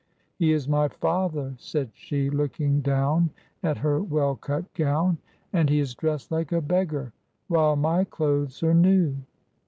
[0.39, 3.29] "He is my father!" said she, looking down
[3.61, 5.19] at her well cut gown;"
[5.53, 7.13] and he is dressed like a beggar,
[7.49, 9.17] while my clothes are new."